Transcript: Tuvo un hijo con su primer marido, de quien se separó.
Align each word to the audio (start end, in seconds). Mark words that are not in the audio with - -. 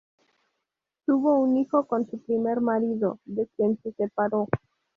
Tuvo 1.05 1.35
un 1.39 1.57
hijo 1.57 1.85
con 1.85 2.09
su 2.09 2.17
primer 2.23 2.59
marido, 2.59 3.19
de 3.25 3.45
quien 3.55 3.79
se 3.83 3.91
separó. 3.91 4.47